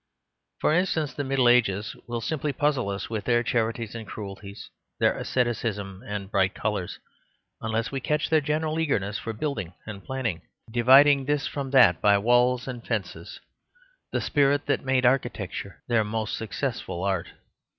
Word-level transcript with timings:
For 0.59 0.73
instance, 0.73 1.13
the 1.13 1.23
Middle 1.23 1.47
Ages 1.47 1.95
will 2.07 2.21
simply 2.21 2.51
puzzle 2.51 2.89
us 2.89 3.07
with 3.07 3.25
their 3.25 3.43
charities 3.43 3.93
and 3.93 4.07
cruelties, 4.07 4.71
their 4.99 5.15
asceticism 5.15 6.01
and 6.07 6.31
bright 6.31 6.55
colours, 6.55 6.97
unless 7.61 7.91
we 7.91 7.99
catch 7.99 8.27
their 8.31 8.41
general 8.41 8.79
eagerness 8.79 9.19
for 9.19 9.31
building 9.31 9.75
and 9.85 10.03
planning, 10.03 10.41
dividing 10.71 11.25
this 11.25 11.45
from 11.45 11.69
that 11.69 12.01
by 12.01 12.17
walls 12.17 12.67
and 12.67 12.83
fences 12.83 13.39
the 14.11 14.21
spirit 14.21 14.65
that 14.65 14.83
made 14.83 15.05
architecture 15.05 15.83
their 15.87 16.03
most 16.03 16.35
successful 16.35 17.03
art. 17.03 17.27